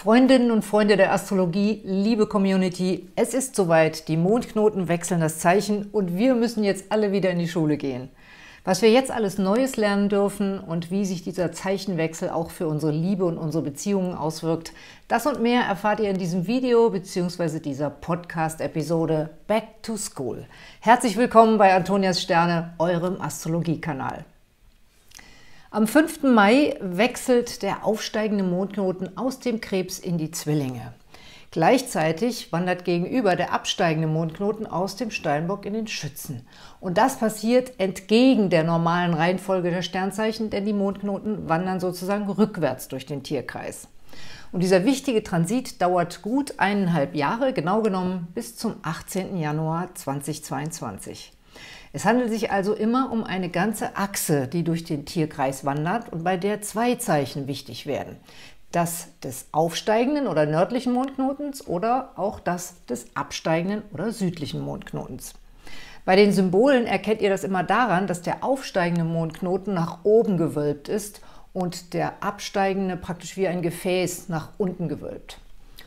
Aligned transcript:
Freundinnen 0.00 0.52
und 0.52 0.64
Freunde 0.64 0.96
der 0.96 1.12
Astrologie, 1.12 1.82
liebe 1.84 2.28
Community, 2.28 3.10
es 3.16 3.34
ist 3.34 3.56
soweit, 3.56 4.06
die 4.06 4.16
Mondknoten 4.16 4.86
wechseln 4.86 5.20
das 5.20 5.40
Zeichen 5.40 5.86
und 5.90 6.16
wir 6.16 6.36
müssen 6.36 6.62
jetzt 6.62 6.92
alle 6.92 7.10
wieder 7.10 7.30
in 7.30 7.40
die 7.40 7.48
Schule 7.48 7.76
gehen. 7.76 8.08
Was 8.62 8.80
wir 8.80 8.92
jetzt 8.92 9.10
alles 9.10 9.38
Neues 9.38 9.76
lernen 9.76 10.08
dürfen 10.08 10.60
und 10.60 10.92
wie 10.92 11.04
sich 11.04 11.24
dieser 11.24 11.50
Zeichenwechsel 11.50 12.30
auch 12.30 12.52
für 12.52 12.68
unsere 12.68 12.92
Liebe 12.92 13.24
und 13.24 13.38
unsere 13.38 13.64
Beziehungen 13.64 14.14
auswirkt, 14.14 14.72
das 15.08 15.26
und 15.26 15.42
mehr 15.42 15.62
erfahrt 15.62 15.98
ihr 15.98 16.10
in 16.10 16.18
diesem 16.18 16.46
Video 16.46 16.90
bzw. 16.90 17.58
dieser 17.58 17.90
Podcast-Episode 17.90 19.30
Back 19.48 19.82
to 19.82 19.96
School. 19.96 20.46
Herzlich 20.78 21.16
willkommen 21.16 21.58
bei 21.58 21.74
Antonias 21.74 22.22
Sterne, 22.22 22.72
eurem 22.78 23.20
Astrologiekanal. 23.20 24.24
Am 25.70 25.86
5. 25.86 26.22
Mai 26.22 26.76
wechselt 26.80 27.62
der 27.62 27.84
aufsteigende 27.84 28.42
Mondknoten 28.42 29.18
aus 29.18 29.38
dem 29.38 29.60
Krebs 29.60 29.98
in 29.98 30.16
die 30.16 30.30
Zwillinge. 30.30 30.94
Gleichzeitig 31.50 32.50
wandert 32.52 32.86
gegenüber 32.86 33.36
der 33.36 33.52
absteigende 33.52 34.08
Mondknoten 34.08 34.66
aus 34.66 34.96
dem 34.96 35.10
Steinbock 35.10 35.66
in 35.66 35.74
den 35.74 35.86
Schützen. 35.86 36.46
Und 36.80 36.96
das 36.96 37.18
passiert 37.18 37.78
entgegen 37.78 38.48
der 38.48 38.64
normalen 38.64 39.12
Reihenfolge 39.12 39.70
der 39.70 39.82
Sternzeichen, 39.82 40.48
denn 40.48 40.64
die 40.64 40.72
Mondknoten 40.72 41.50
wandern 41.50 41.80
sozusagen 41.80 42.30
rückwärts 42.30 42.88
durch 42.88 43.04
den 43.04 43.22
Tierkreis. 43.22 43.88
Und 44.52 44.62
dieser 44.62 44.86
wichtige 44.86 45.22
Transit 45.22 45.82
dauert 45.82 46.22
gut 46.22 46.54
eineinhalb 46.56 47.14
Jahre, 47.14 47.52
genau 47.52 47.82
genommen 47.82 48.28
bis 48.34 48.56
zum 48.56 48.76
18. 48.80 49.36
Januar 49.36 49.94
2022. 49.94 51.37
Es 51.92 52.04
handelt 52.04 52.30
sich 52.30 52.50
also 52.50 52.74
immer 52.74 53.10
um 53.10 53.24
eine 53.24 53.48
ganze 53.48 53.96
Achse, 53.96 54.46
die 54.46 54.64
durch 54.64 54.84
den 54.84 55.06
Tierkreis 55.06 55.64
wandert 55.64 56.12
und 56.12 56.24
bei 56.24 56.36
der 56.36 56.60
zwei 56.60 56.96
Zeichen 56.96 57.46
wichtig 57.46 57.86
werden. 57.86 58.16
Das 58.72 59.08
des 59.22 59.46
aufsteigenden 59.52 60.26
oder 60.26 60.44
nördlichen 60.44 60.92
Mondknotens 60.92 61.66
oder 61.66 62.12
auch 62.16 62.38
das 62.38 62.84
des 62.86 63.06
absteigenden 63.16 63.82
oder 63.92 64.12
südlichen 64.12 64.60
Mondknotens. 64.60 65.32
Bei 66.04 66.16
den 66.16 66.32
Symbolen 66.32 66.86
erkennt 66.86 67.22
ihr 67.22 67.30
das 67.30 67.44
immer 67.44 67.62
daran, 67.62 68.06
dass 68.06 68.22
der 68.22 68.44
aufsteigende 68.44 69.04
Mondknoten 69.04 69.74
nach 69.74 70.00
oben 70.04 70.36
gewölbt 70.36 70.88
ist 70.88 71.20
und 71.52 71.94
der 71.94 72.22
absteigende 72.22 72.96
praktisch 72.96 73.36
wie 73.36 73.48
ein 73.48 73.62
Gefäß 73.62 74.28
nach 74.28 74.50
unten 74.58 74.88
gewölbt. 74.88 75.38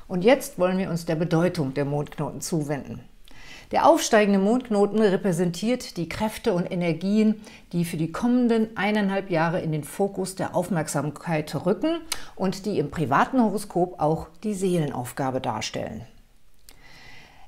Und 0.08 0.24
jetzt 0.24 0.60
wollen 0.60 0.78
wir 0.78 0.90
uns 0.90 1.06
der 1.06 1.16
Bedeutung 1.16 1.74
der 1.74 1.86
Mondknoten 1.86 2.42
zuwenden. 2.42 3.02
Der 3.72 3.88
aufsteigende 3.88 4.40
Mondknoten 4.40 5.02
repräsentiert 5.02 5.96
die 5.96 6.10
Kräfte 6.10 6.54
und 6.54 6.70
Energien, 6.70 7.42
die 7.72 7.86
für 7.86 7.96
die 7.96 8.12
kommenden 8.12 8.76
eineinhalb 8.76 9.30
Jahre 9.30 9.62
in 9.62 9.72
den 9.72 9.86
Fokus 9.86 10.36
der 10.36 10.56
Aufmerksamkeit 10.56 11.66
rücken 11.66 12.02
und 12.36 12.66
die 12.66 12.80
im 12.80 12.92
privaten 12.92 13.42
Horoskop 13.42 14.02
auch 14.02 14.28
die 14.44 14.54
Seelenaufgabe 14.54 15.40
darstellen. 15.40 16.06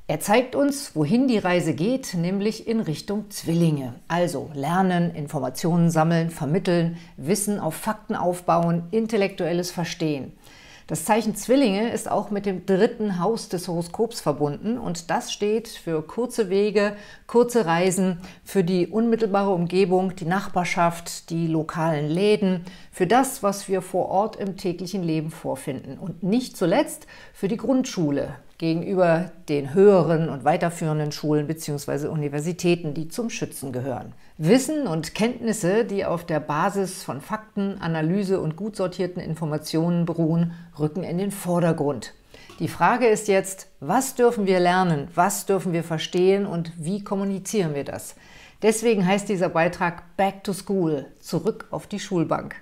Er 0.07 0.19
zeigt 0.19 0.55
uns, 0.55 0.95
wohin 0.95 1.27
die 1.27 1.37
Reise 1.37 1.73
geht, 1.73 2.13
nämlich 2.13 2.67
in 2.67 2.79
Richtung 2.79 3.29
Zwillinge. 3.29 3.93
Also 4.07 4.49
lernen, 4.53 5.15
Informationen 5.15 5.89
sammeln, 5.89 6.29
vermitteln, 6.29 6.97
Wissen 7.17 7.59
auf 7.59 7.75
Fakten 7.75 8.15
aufbauen, 8.15 8.83
intellektuelles 8.91 9.71
Verstehen. 9.71 10.33
Das 10.87 11.05
Zeichen 11.05 11.33
Zwillinge 11.35 11.91
ist 11.91 12.11
auch 12.11 12.29
mit 12.29 12.45
dem 12.45 12.65
dritten 12.65 13.19
Haus 13.19 13.47
des 13.47 13.69
Horoskops 13.69 14.19
verbunden 14.19 14.77
und 14.77 15.09
das 15.09 15.31
steht 15.31 15.69
für 15.69 16.01
kurze 16.01 16.49
Wege, 16.49 16.97
kurze 17.25 17.65
Reisen, 17.65 18.19
für 18.43 18.65
die 18.65 18.87
unmittelbare 18.87 19.51
Umgebung, 19.51 20.15
die 20.17 20.25
Nachbarschaft, 20.25 21.29
die 21.29 21.47
lokalen 21.47 22.09
Läden, 22.09 22.65
für 22.91 23.07
das, 23.07 23.43
was 23.43 23.69
wir 23.69 23.81
vor 23.81 24.09
Ort 24.09 24.35
im 24.35 24.57
täglichen 24.57 25.03
Leben 25.03 25.31
vorfinden 25.31 25.97
und 25.97 26.21
nicht 26.21 26.57
zuletzt 26.57 27.07
für 27.33 27.47
die 27.47 27.57
Grundschule, 27.57 28.35
gegenüber 28.57 29.31
den 29.49 29.73
höheren 29.73 30.29
und 30.29 30.43
weiterführenden 30.43 31.11
Schulen 31.11 31.47
bzw. 31.47 32.07
Universitäten, 32.07 32.93
die 32.93 33.07
zum 33.07 33.29
Schützen 33.29 33.71
gehören. 33.71 34.13
Wissen 34.45 34.87
und 34.87 35.15
Kenntnisse, 35.15 35.85
die 35.85 36.03
auf 36.03 36.25
der 36.25 36.41
Basis 36.41 37.01
von 37.01 37.21
Fakten, 37.21 37.77
Analyse 37.79 38.41
und 38.41 38.57
gut 38.57 38.75
sortierten 38.75 39.21
Informationen 39.21 40.03
beruhen, 40.03 40.51
rücken 40.77 41.05
in 41.05 41.17
den 41.17 41.31
Vordergrund. 41.31 42.13
Die 42.59 42.67
Frage 42.67 43.07
ist 43.07 43.29
jetzt, 43.29 43.69
was 43.79 44.15
dürfen 44.15 44.45
wir 44.45 44.59
lernen, 44.59 45.07
was 45.15 45.45
dürfen 45.45 45.71
wir 45.71 45.85
verstehen 45.85 46.45
und 46.45 46.73
wie 46.75 47.05
kommunizieren 47.05 47.73
wir 47.73 47.85
das? 47.85 48.15
Deswegen 48.61 49.07
heißt 49.07 49.29
dieser 49.29 49.47
Beitrag 49.47 50.17
Back 50.17 50.43
to 50.43 50.51
School, 50.51 51.05
zurück 51.21 51.67
auf 51.71 51.87
die 51.87 52.01
Schulbank. 52.01 52.57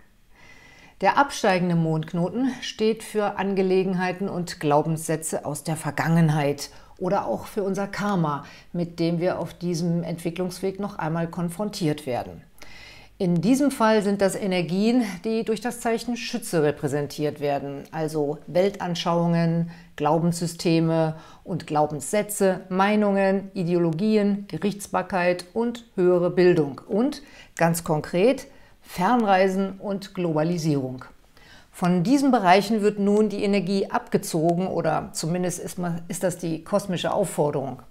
Der 1.02 1.18
absteigende 1.18 1.76
Mondknoten 1.76 2.52
steht 2.62 3.02
für 3.02 3.40
Angelegenheiten 3.40 4.30
und 4.30 4.60
Glaubenssätze 4.60 5.46
aus 5.46 5.64
der 5.64 5.78
Vergangenheit 5.78 6.70
oder 7.02 7.26
auch 7.26 7.48
für 7.48 7.64
unser 7.64 7.88
Karma, 7.88 8.46
mit 8.72 9.00
dem 9.00 9.20
wir 9.20 9.40
auf 9.40 9.54
diesem 9.54 10.04
Entwicklungsweg 10.04 10.80
noch 10.80 10.98
einmal 10.98 11.28
konfrontiert 11.28 12.06
werden. 12.06 12.44
In 13.18 13.40
diesem 13.40 13.70
Fall 13.70 14.02
sind 14.02 14.20
das 14.20 14.36
Energien, 14.36 15.04
die 15.24 15.44
durch 15.44 15.62
das 15.62 15.80
Zeichen 15.80 16.18
Schütze 16.18 16.64
repräsentiert 16.64 17.40
werden, 17.40 17.84
also 17.92 18.40
Weltanschauungen, 18.48 19.70
Glaubenssysteme 19.96 21.18
und 21.44 21.68
Glaubenssätze, 21.68 22.62
Meinungen, 22.70 23.52
Ideologien, 23.54 24.46
Gerichtsbarkeit 24.48 25.46
und 25.54 25.86
höhere 25.94 26.32
Bildung 26.32 26.82
und 26.88 27.22
ganz 27.58 27.84
konkret 27.84 28.48
Fernreisen 28.82 29.80
und 29.80 30.16
Globalisierung. 30.16 31.06
Von 31.72 32.04
diesen 32.04 32.32
Bereichen 32.32 32.82
wird 32.82 33.00
nun 33.00 33.30
die 33.30 33.44
Energie 33.44 33.90
abgezogen 33.90 34.68
oder 34.68 35.10
zumindest 35.14 35.60
ist, 35.60 35.80
man, 35.80 36.02
ist 36.10 36.24
das 36.24 36.38
die 36.38 36.64
kosmische 36.64 37.14
Aufforderung. 37.14 37.82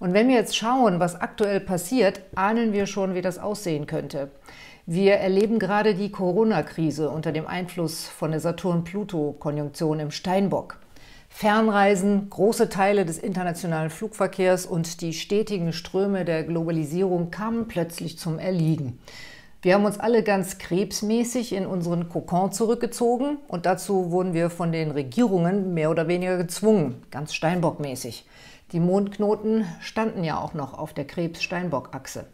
Und 0.00 0.12
wenn 0.12 0.28
wir 0.28 0.34
jetzt 0.34 0.56
schauen, 0.56 0.98
was 1.00 1.20
aktuell 1.20 1.60
passiert, 1.60 2.20
ahnen 2.34 2.72
wir 2.72 2.86
schon, 2.86 3.14
wie 3.14 3.22
das 3.22 3.38
aussehen 3.38 3.86
könnte. 3.86 4.30
Wir 4.86 5.14
erleben 5.14 5.58
gerade 5.58 5.94
die 5.94 6.10
Corona-Krise 6.10 7.10
unter 7.10 7.30
dem 7.30 7.46
Einfluss 7.46 8.06
von 8.06 8.30
der 8.32 8.40
Saturn-Pluto-Konjunktion 8.40 10.00
im 10.00 10.10
Steinbock. 10.10 10.78
Fernreisen, 11.28 12.30
große 12.30 12.68
Teile 12.68 13.04
des 13.04 13.18
internationalen 13.18 13.90
Flugverkehrs 13.90 14.66
und 14.66 15.00
die 15.02 15.12
stetigen 15.12 15.72
Ströme 15.72 16.24
der 16.24 16.42
Globalisierung 16.42 17.30
kamen 17.30 17.68
plötzlich 17.68 18.18
zum 18.18 18.38
Erliegen. 18.38 18.98
Wir 19.60 19.74
haben 19.74 19.86
uns 19.86 19.98
alle 19.98 20.22
ganz 20.22 20.58
krebsmäßig 20.58 21.52
in 21.52 21.66
unseren 21.66 22.08
Kokon 22.08 22.52
zurückgezogen 22.52 23.38
und 23.48 23.66
dazu 23.66 24.12
wurden 24.12 24.32
wir 24.32 24.50
von 24.50 24.70
den 24.70 24.92
Regierungen 24.92 25.74
mehr 25.74 25.90
oder 25.90 26.06
weniger 26.06 26.36
gezwungen, 26.36 27.02
ganz 27.10 27.34
Steinbock-mäßig. 27.34 28.24
Die 28.70 28.78
Mondknoten 28.78 29.66
standen 29.80 30.22
ja 30.22 30.38
auch 30.38 30.54
noch 30.54 30.78
auf 30.78 30.94
der 30.94 31.08
Krebs-Steinbock-Achse. 31.08 32.26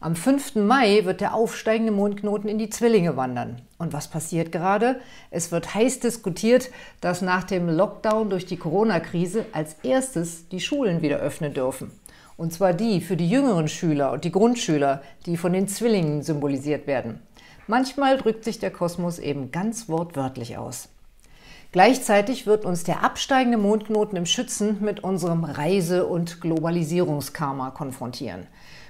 Am 0.00 0.16
5. 0.16 0.54
Mai 0.54 1.04
wird 1.04 1.20
der 1.20 1.34
aufsteigende 1.34 1.92
Mondknoten 1.92 2.48
in 2.48 2.58
die 2.58 2.70
Zwillinge 2.70 3.14
wandern. 3.14 3.60
Und 3.76 3.92
was 3.92 4.08
passiert 4.08 4.50
gerade? 4.50 5.00
Es 5.30 5.52
wird 5.52 5.74
heiß 5.74 6.00
diskutiert, 6.00 6.70
dass 7.02 7.20
nach 7.20 7.44
dem 7.44 7.68
Lockdown 7.68 8.30
durch 8.30 8.46
die 8.46 8.56
Corona-Krise 8.56 9.44
als 9.52 9.76
erstes 9.82 10.48
die 10.48 10.60
Schulen 10.60 11.02
wieder 11.02 11.18
öffnen 11.18 11.52
dürfen. 11.52 11.90
Und 12.36 12.52
zwar 12.52 12.72
die 12.72 13.00
für 13.00 13.16
die 13.16 13.28
jüngeren 13.28 13.68
Schüler 13.68 14.12
und 14.12 14.24
die 14.24 14.32
Grundschüler, 14.32 15.02
die 15.26 15.36
von 15.36 15.52
den 15.52 15.68
Zwillingen 15.68 16.22
symbolisiert 16.22 16.86
werden. 16.86 17.20
Manchmal 17.66 18.18
drückt 18.18 18.44
sich 18.44 18.58
der 18.58 18.70
Kosmos 18.70 19.18
eben 19.18 19.50
ganz 19.50 19.88
wortwörtlich 19.88 20.58
aus. 20.58 20.88
Gleichzeitig 21.72 22.46
wird 22.46 22.64
uns 22.64 22.84
der 22.84 23.02
absteigende 23.02 23.58
Mondknoten 23.58 24.16
im 24.16 24.26
Schützen 24.26 24.78
mit 24.80 25.02
unserem 25.02 25.42
Reise- 25.42 26.06
und 26.06 26.40
Globalisierungskarma 26.40 27.70
konfrontieren. 27.70 28.46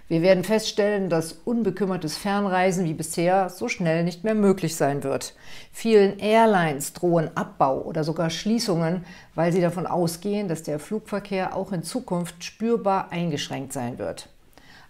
Wir 0.06 0.20
werden 0.20 0.44
feststellen, 0.44 1.08
dass 1.08 1.32
unbekümmertes 1.32 2.18
Fernreisen 2.18 2.84
wie 2.84 2.92
bisher 2.92 3.48
so 3.48 3.68
schnell 3.68 4.04
nicht 4.04 4.22
mehr 4.22 4.34
möglich 4.34 4.76
sein 4.76 5.02
wird. 5.02 5.34
Vielen 5.72 6.18
Airlines 6.18 6.92
drohen 6.92 7.34
Abbau 7.34 7.80
oder 7.80 8.04
sogar 8.04 8.28
Schließungen, 8.28 9.06
weil 9.34 9.50
sie 9.50 9.62
davon 9.62 9.86
ausgehen, 9.86 10.46
dass 10.46 10.62
der 10.62 10.78
Flugverkehr 10.78 11.56
auch 11.56 11.72
in 11.72 11.82
Zukunft 11.82 12.44
spürbar 12.44 13.12
eingeschränkt 13.12 13.72
sein 13.72 13.98
wird. 13.98 14.28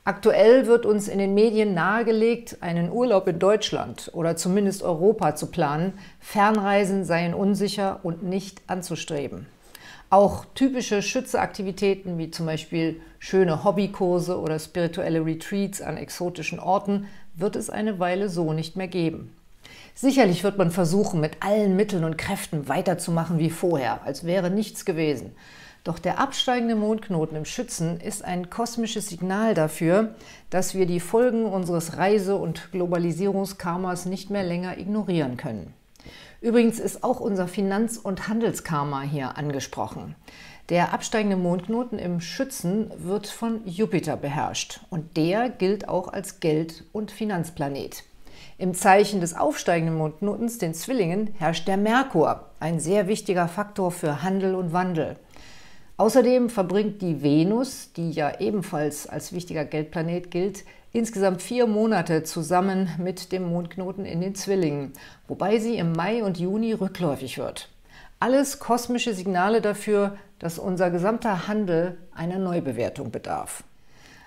Aktuell 0.07 0.67
wird 0.67 0.85
uns 0.85 1.07
in 1.07 1.19
den 1.19 1.33
Medien 1.33 1.75
nahegelegt, 1.75 2.59
einen 2.61 2.91
Urlaub 2.91 3.29
in 3.29 3.39
Deutschland 3.39 4.11
oder 4.13 4.37
zumindest 4.37 4.83
Europa 4.83 5.37
zu 5.37 5.47
planen. 5.47 5.95
Fernreisen 6.19 7.05
seien 7.05 7.35
unsicher 7.35 8.01
und 8.03 8.25
nicht 8.25 8.63
anzustreben. 8.67 9.47
Auch 10.11 10.45
typische 10.55 11.01
Schützeaktivitäten 11.01 12.19
wie 12.19 12.31
zum 12.31 12.47
Beispiel 12.47 13.01
schöne 13.25 13.65
Hobbykurse 13.65 14.39
oder 14.39 14.59
spirituelle 14.59 15.25
Retreats 15.25 15.81
an 15.81 15.97
exotischen 15.97 16.61
Orten 16.61 17.07
wird 17.35 17.57
es 17.57 17.71
eine 17.71 17.99
Weile 17.99 18.29
so 18.29 18.53
nicht 18.53 18.77
mehr 18.77 18.87
geben. 18.87 19.35
Sicherlich 19.95 20.45
wird 20.45 20.59
man 20.59 20.71
versuchen, 20.71 21.21
mit 21.21 21.39
allen 21.41 21.75
Mitteln 21.75 22.05
und 22.05 22.19
Kräften 22.19 22.69
weiterzumachen 22.69 23.39
wie 23.39 23.49
vorher, 23.49 24.03
als 24.05 24.25
wäre 24.25 24.51
nichts 24.51 24.85
gewesen. 24.85 25.33
Doch 25.85 25.99
der 25.99 26.19
absteigende 26.19 26.77
Mondknoten 26.77 27.35
im 27.35 27.47
Schützen 27.47 27.99
ist 27.99 28.23
ein 28.23 28.51
kosmisches 28.51 29.09
Signal 29.09 29.55
dafür, 29.55 30.15
dass 30.51 30.75
wir 30.75 30.85
die 30.85 31.01
Folgen 31.01 31.47
unseres 31.47 31.97
Reise- 31.97 32.37
und 32.37 32.73
Globalisierungskarmas 32.73 34.05
nicht 34.05 34.29
mehr 34.29 34.45
länger 34.45 34.77
ignorieren 34.77 35.39
können. 35.39 35.73
Übrigens 36.43 36.79
ist 36.79 37.03
auch 37.03 37.21
unser 37.21 37.49
Finanz- 37.49 37.97
und 37.97 38.29
Handelskarma 38.29 39.01
hier 39.01 39.39
angesprochen. 39.39 40.15
Der 40.71 40.95
absteigende 40.95 41.37
Mondknoten 41.37 41.99
im 41.99 42.23
Schützen 42.23 42.91
wird 42.97 43.27
von 43.27 43.61
Jupiter 43.67 44.17
beherrscht 44.17 44.81
und 44.89 45.19
der 45.19 45.51
gilt 45.51 45.89
auch 45.89 46.11
als 46.11 46.41
Geld- 46.41 46.85
und 46.93 47.11
Finanzplanet. 47.11 48.03
Im 48.57 48.73
Zeichen 48.73 49.21
des 49.21 49.37
aufsteigenden 49.37 49.99
Mondknotens, 49.99 50.57
den 50.57 50.73
Zwillingen, 50.73 51.35
herrscht 51.39 51.69
der 51.69 51.77
Merkur, 51.77 52.49
ein 52.61 52.81
sehr 52.81 53.09
wichtiger 53.09 53.47
Faktor 53.47 53.91
für 53.91 54.23
Handel 54.23 54.55
und 54.55 54.73
Wandel. 54.73 55.17
Außerdem 55.99 56.49
verbringt 56.49 57.03
die 57.03 57.23
Venus, 57.23 57.93
die 57.93 58.13
ja 58.13 58.41
ebenfalls 58.41 59.07
als 59.07 59.35
wichtiger 59.35 59.67
Geldplanet 59.67 60.31
gilt, 60.31 60.65
insgesamt 60.93 61.43
vier 61.43 61.67
Monate 61.67 62.23
zusammen 62.23 62.89
mit 62.97 63.33
dem 63.33 63.51
Mondknoten 63.51 64.07
in 64.07 64.23
den 64.23 64.35
Zwillingen, 64.35 64.95
wobei 65.29 65.59
sie 65.59 65.77
im 65.77 65.93
Mai 65.93 66.25
und 66.25 66.39
Juni 66.39 66.73
rückläufig 66.73 67.37
wird. 67.37 67.69
Alles 68.19 68.59
kosmische 68.59 69.13
Signale 69.13 69.61
dafür, 69.61 70.17
dass 70.45 70.59
unser 70.59 70.91
gesamter 70.91 71.49
Handel 71.49 71.97
einer 72.15 72.39
Neubewertung 72.39 73.11
bedarf. 73.11 73.65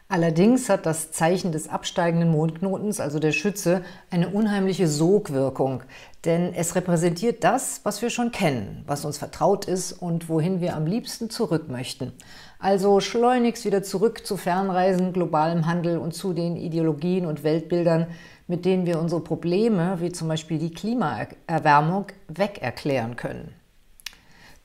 Allerdings 0.10 0.68
hat 0.68 0.88
das 0.88 1.12
Zeichen 1.12 1.52
des 1.52 1.70
absteigenden 1.70 2.32
Mondknotens, 2.32 3.00
also 3.00 3.20
der 3.20 3.34
Schütze, 3.34 3.84
eine 4.10 4.30
unheimliche 4.30 4.88
Sogwirkung, 4.88 5.84
denn 6.26 6.56
es 6.56 6.74
repräsentiert 6.74 7.44
das, 7.44 7.82
was 7.84 8.02
wir 8.02 8.10
schon 8.10 8.32
kennen, 8.32 8.84
was 8.88 9.06
uns 9.06 9.20
vertraut 9.20 9.66
ist 9.66 9.92
und 9.92 10.28
wohin 10.28 10.60
wir 10.60 10.76
am 10.76 10.88
liebsten 10.88 11.30
zurück 11.30 11.70
möchten. 11.70 12.14
Also 12.58 13.00
schleunigst 13.00 13.64
wieder 13.66 13.84
zurück 13.84 14.26
zu 14.26 14.38
Fernreisen, 14.38 15.14
globalem 15.14 15.68
Handel 15.68 16.00
und 16.00 16.16
zu 16.16 16.34
den 16.34 16.56
Ideologien 16.56 17.28
und 17.28 17.44
Weltbildern, 17.44 18.08
mit 18.48 18.66
denen 18.66 18.88
wir 18.88 19.00
unsere 19.00 19.22
Probleme, 19.22 19.98
wie 20.02 20.12
zum 20.12 20.30
Beispiel 20.30 20.58
die 20.58 20.72
Klimaerwärmung, 20.72 22.08
wegerklären 22.28 23.18
können. 23.18 23.54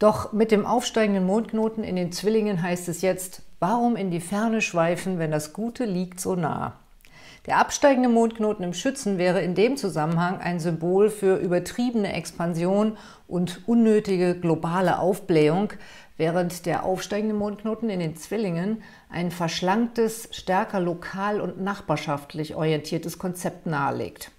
Doch 0.03 0.33
mit 0.33 0.51
dem 0.51 0.67
aufsteigenden 0.67 1.25
Mondknoten 1.25 1.85
in 1.85 1.95
den 1.95 2.11
Zwillingen 2.11 2.61
heißt 2.61 2.89
es 2.89 3.03
jetzt, 3.03 3.43
Warum 3.61 3.95
in 3.95 4.11
die 4.11 4.19
Ferne 4.19 4.61
schweifen, 4.61 5.21
wenn 5.21 5.31
das 5.31 5.53
Gute 5.53 5.85
liegt 5.85 6.19
so 6.19 6.35
nah? 6.35 6.73
Der 7.47 7.59
absteigende 7.59 8.09
Mondknoten 8.09 8.65
im 8.65 8.75
Schützen 8.75 9.17
wäre 9.17 9.41
in 9.41 9.55
dem 9.55 9.77
Zusammenhang 9.77 10.41
ein 10.41 10.59
Symbol 10.59 11.09
für 11.09 11.37
übertriebene 11.37 12.13
Expansion 12.13 12.97
und 13.29 13.61
unnötige 13.69 14.35
globale 14.35 14.99
Aufblähung, 14.99 15.73
während 16.17 16.67
der 16.67 16.83
aufsteigende 16.83 17.37
Mondknoten 17.37 17.89
in 17.89 18.01
den 18.01 18.17
Zwillingen 18.17 18.83
ein 19.09 19.31
verschlanktes, 19.31 20.29
stärker 20.33 20.81
lokal 20.81 21.41
und 21.41 21.61
nachbarschaftlich 21.61 22.57
orientiertes 22.57 23.21
Konzept 23.21 23.67
nahelegt. 23.67 24.33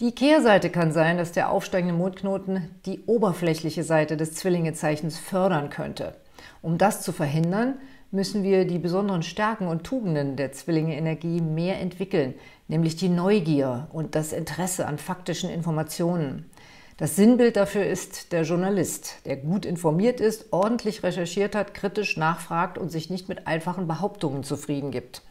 Die 0.00 0.14
Kehrseite 0.14 0.70
kann 0.70 0.92
sein, 0.92 1.18
dass 1.18 1.32
der 1.32 1.50
aufsteigende 1.50 1.92
Mondknoten 1.92 2.70
die 2.86 3.00
oberflächliche 3.06 3.82
Seite 3.82 4.16
des 4.16 4.32
Zwillingezeichens 4.34 5.18
fördern 5.18 5.70
könnte. 5.70 6.14
Um 6.62 6.78
das 6.78 7.02
zu 7.02 7.10
verhindern, 7.10 7.74
müssen 8.12 8.44
wir 8.44 8.64
die 8.64 8.78
besonderen 8.78 9.24
Stärken 9.24 9.66
und 9.66 9.82
Tugenden 9.82 10.36
der 10.36 10.52
Zwillinge-Energie 10.52 11.40
mehr 11.40 11.80
entwickeln, 11.80 12.34
nämlich 12.68 12.94
die 12.94 13.08
Neugier 13.08 13.88
und 13.92 14.14
das 14.14 14.32
Interesse 14.32 14.86
an 14.86 14.98
faktischen 14.98 15.50
Informationen. 15.50 16.48
Das 16.96 17.16
Sinnbild 17.16 17.56
dafür 17.56 17.84
ist 17.84 18.30
der 18.30 18.42
Journalist, 18.42 19.26
der 19.26 19.36
gut 19.36 19.66
informiert 19.66 20.20
ist, 20.20 20.52
ordentlich 20.52 21.02
recherchiert 21.02 21.56
hat, 21.56 21.74
kritisch 21.74 22.16
nachfragt 22.16 22.78
und 22.78 22.90
sich 22.92 23.10
nicht 23.10 23.28
mit 23.28 23.48
einfachen 23.48 23.88
Behauptungen 23.88 24.44
zufrieden 24.44 24.92
gibt. 24.92 25.22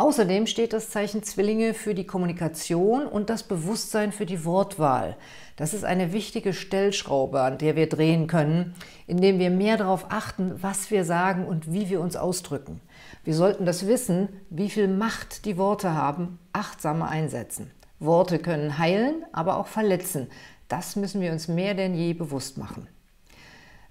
Außerdem 0.00 0.46
steht 0.46 0.72
das 0.72 0.88
Zeichen 0.88 1.22
Zwillinge 1.22 1.74
für 1.74 1.94
die 1.94 2.06
Kommunikation 2.06 3.04
und 3.04 3.28
das 3.28 3.42
Bewusstsein 3.42 4.12
für 4.12 4.24
die 4.24 4.46
Wortwahl. 4.46 5.14
Das 5.56 5.74
ist 5.74 5.84
eine 5.84 6.14
wichtige 6.14 6.54
Stellschraube, 6.54 7.42
an 7.42 7.58
der 7.58 7.76
wir 7.76 7.86
drehen 7.86 8.26
können, 8.26 8.74
indem 9.06 9.38
wir 9.38 9.50
mehr 9.50 9.76
darauf 9.76 10.06
achten, 10.08 10.54
was 10.62 10.90
wir 10.90 11.04
sagen 11.04 11.44
und 11.44 11.70
wie 11.74 11.90
wir 11.90 12.00
uns 12.00 12.16
ausdrücken. 12.16 12.80
Wir 13.24 13.34
sollten 13.34 13.66
das 13.66 13.86
Wissen, 13.86 14.30
wie 14.48 14.70
viel 14.70 14.88
Macht 14.88 15.44
die 15.44 15.58
Worte 15.58 15.92
haben, 15.92 16.38
achtsamer 16.54 17.10
einsetzen. 17.10 17.70
Worte 17.98 18.38
können 18.38 18.78
heilen, 18.78 19.26
aber 19.32 19.58
auch 19.58 19.66
verletzen. 19.66 20.28
Das 20.68 20.96
müssen 20.96 21.20
wir 21.20 21.30
uns 21.30 21.46
mehr 21.46 21.74
denn 21.74 21.94
je 21.94 22.14
bewusst 22.14 22.56
machen. 22.56 22.88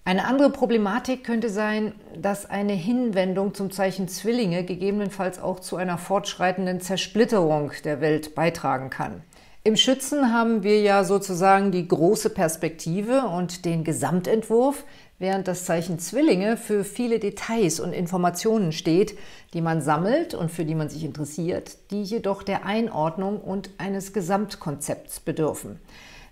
Eine 0.06 0.26
andere 0.26 0.50
Problematik 0.50 1.24
könnte 1.24 1.50
sein, 1.50 1.94
dass 2.20 2.50
eine 2.50 2.74
Hinwendung 2.74 3.54
zum 3.54 3.70
Zeichen 3.70 4.08
Zwillinge 4.08 4.64
gegebenenfalls 4.64 5.40
auch 5.40 5.60
zu 5.60 5.76
einer 5.76 5.98
fortschreitenden 5.98 6.82
Zersplitterung 6.82 7.72
der 7.84 8.02
Welt 8.02 8.34
beitragen 8.34 8.90
kann. 8.90 9.22
Im 9.64 9.76
Schützen 9.76 10.34
haben 10.34 10.64
wir 10.64 10.82
ja 10.82 11.04
sozusagen 11.04 11.72
die 11.72 11.88
große 11.88 12.30
Perspektive 12.30 13.24
und 13.24 13.66
den 13.66 13.84
Gesamtentwurf, 13.84 14.86
während 15.20 15.50
das 15.50 15.66
Zeichen 15.66 16.00
Zwillinge 16.00 16.56
für 16.56 16.86
viele 16.86 17.20
Details 17.20 17.82
und 17.82 17.92
Informationen 17.92 18.72
steht, 18.72 19.18
die 19.54 19.62
man 19.62 19.82
sammelt 19.82 20.34
und 20.34 20.50
für 20.50 20.64
die 20.64 20.76
man 20.76 20.90
sich 20.90 21.04
interessiert, 21.04 21.78
die 21.92 22.02
jedoch 22.02 22.42
der 22.42 22.66
Einordnung 22.66 23.42
und 23.42 23.70
eines 23.78 24.14
Gesamtkonzepts 24.14 25.20
bedürfen. 25.20 25.80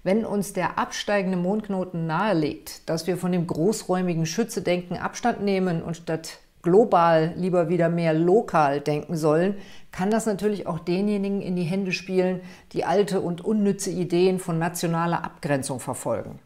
Wenn 0.03 0.25
uns 0.25 0.53
der 0.53 0.77
absteigende 0.77 1.37
Mondknoten 1.37 2.07
nahelegt, 2.07 2.89
dass 2.89 3.07
wir 3.07 3.17
von 3.17 3.31
dem 3.31 3.47
großräumigen 3.47 4.25
Schütze-Denken 4.25 4.97
Abstand 4.97 5.41
nehmen 5.41 5.81
und 5.81 5.97
statt 5.97 6.39
global 6.61 7.33
lieber 7.35 7.69
wieder 7.69 7.89
mehr 7.89 8.13
lokal 8.13 8.81
denken 8.81 9.15
sollen, 9.15 9.55
kann 9.91 10.09
das 10.11 10.25
natürlich 10.25 10.67
auch 10.67 10.79
denjenigen 10.79 11.41
in 11.41 11.55
die 11.55 11.63
Hände 11.63 11.91
spielen, 11.91 12.41
die 12.73 12.83
alte 12.83 13.21
und 13.21 13.43
unnütze 13.43 13.89
Ideen 13.89 14.39
von 14.39 14.59
nationaler 14.59 15.23
Abgrenzung 15.23 15.79
verfolgen. 15.79 16.39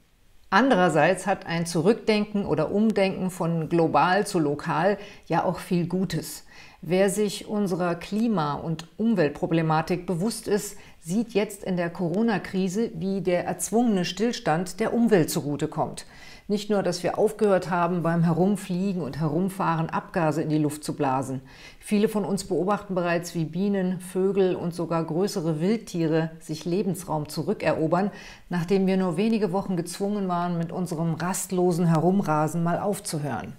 Andererseits 0.53 1.27
hat 1.27 1.45
ein 1.45 1.65
Zurückdenken 1.65 2.45
oder 2.45 2.74
Umdenken 2.74 3.31
von 3.31 3.69
global 3.69 4.27
zu 4.27 4.38
lokal 4.38 4.98
ja 5.25 5.45
auch 5.45 5.59
viel 5.59 5.88
Gutes. 5.88 6.44
Wer 6.81 7.09
sich 7.09 7.48
unserer 7.48 7.95
Klima- 7.95 8.56
und 8.56 8.86
Umweltproblematik 8.98 10.06
bewusst 10.06 10.50
ist, 10.50 10.77
sieht 11.00 11.33
jetzt 11.33 11.63
in 11.63 11.77
der 11.77 11.89
Corona-Krise, 11.89 12.92
wie 12.95 13.21
der 13.21 13.45
erzwungene 13.45 14.03
Stillstand 14.03 14.81
der 14.81 14.94
Umwelt 14.94 15.30
zugutekommt. 15.30 16.06
Nicht 16.47 16.69
nur, 16.69 16.83
dass 16.83 17.03
wir 17.03 17.17
aufgehört 17.17 17.69
haben, 17.69 18.03
beim 18.03 18.23
Herumfliegen 18.23 19.01
und 19.01 19.19
Herumfahren 19.19 19.89
Abgase 19.89 20.41
in 20.41 20.49
die 20.49 20.57
Luft 20.57 20.83
zu 20.83 20.95
blasen. 20.95 21.41
Viele 21.79 22.09
von 22.09 22.25
uns 22.25 22.43
beobachten 22.43 22.95
bereits, 22.95 23.35
wie 23.35 23.45
Bienen, 23.45 23.99
Vögel 23.99 24.55
und 24.55 24.73
sogar 24.73 25.03
größere 25.03 25.61
Wildtiere 25.61 26.31
sich 26.39 26.65
Lebensraum 26.65 27.29
zurückerobern, 27.29 28.11
nachdem 28.49 28.88
wir 28.88 28.97
nur 28.97 29.17
wenige 29.17 29.51
Wochen 29.51 29.77
gezwungen 29.77 30.27
waren, 30.27 30.57
mit 30.57 30.71
unserem 30.71 31.13
rastlosen 31.13 31.85
Herumrasen 31.85 32.63
mal 32.63 32.79
aufzuhören. 32.79 33.53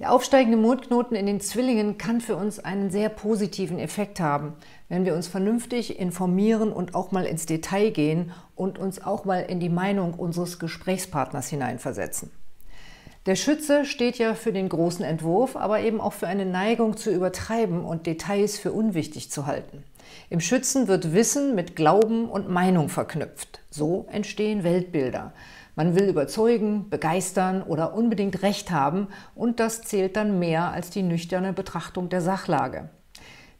Der 0.00 0.12
aufsteigende 0.12 0.56
Mondknoten 0.56 1.14
in 1.14 1.26
den 1.26 1.40
Zwillingen 1.40 1.98
kann 1.98 2.22
für 2.22 2.34
uns 2.34 2.58
einen 2.58 2.90
sehr 2.90 3.10
positiven 3.10 3.78
Effekt 3.78 4.18
haben, 4.18 4.54
wenn 4.88 5.04
wir 5.04 5.14
uns 5.14 5.28
vernünftig 5.28 6.00
informieren 6.00 6.72
und 6.72 6.94
auch 6.94 7.12
mal 7.12 7.26
ins 7.26 7.44
Detail 7.44 7.90
gehen 7.90 8.32
und 8.56 8.78
uns 8.78 9.04
auch 9.04 9.26
mal 9.26 9.40
in 9.40 9.60
die 9.60 9.68
Meinung 9.68 10.14
unseres 10.14 10.58
Gesprächspartners 10.58 11.48
hineinversetzen. 11.48 12.30
Der 13.26 13.36
Schütze 13.36 13.84
steht 13.84 14.16
ja 14.16 14.34
für 14.34 14.54
den 14.54 14.70
großen 14.70 15.04
Entwurf, 15.04 15.54
aber 15.54 15.80
eben 15.80 16.00
auch 16.00 16.14
für 16.14 16.26
eine 16.26 16.46
Neigung 16.46 16.96
zu 16.96 17.10
übertreiben 17.10 17.84
und 17.84 18.06
Details 18.06 18.58
für 18.58 18.72
unwichtig 18.72 19.30
zu 19.30 19.44
halten. 19.44 19.84
Im 20.30 20.40
Schützen 20.40 20.88
wird 20.88 21.12
Wissen 21.12 21.54
mit 21.54 21.76
Glauben 21.76 22.30
und 22.30 22.48
Meinung 22.48 22.88
verknüpft. 22.88 23.60
So 23.68 24.06
entstehen 24.10 24.64
Weltbilder. 24.64 25.34
Man 25.80 25.94
will 25.94 26.10
überzeugen, 26.10 26.90
begeistern 26.90 27.62
oder 27.62 27.94
unbedingt 27.94 28.42
Recht 28.42 28.70
haben 28.70 29.08
und 29.34 29.60
das 29.60 29.80
zählt 29.80 30.14
dann 30.14 30.38
mehr 30.38 30.72
als 30.72 30.90
die 30.90 31.02
nüchterne 31.02 31.54
Betrachtung 31.54 32.10
der 32.10 32.20
Sachlage. 32.20 32.90